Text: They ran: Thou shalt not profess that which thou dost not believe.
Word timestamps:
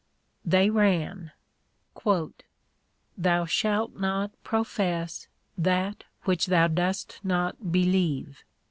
They 0.43 0.71
ran: 0.71 1.31
Thou 3.15 3.45
shalt 3.45 3.93
not 3.95 4.31
profess 4.43 5.27
that 5.55 6.05
which 6.23 6.47
thou 6.47 6.67
dost 6.67 7.19
not 7.23 7.71
believe. 7.71 8.43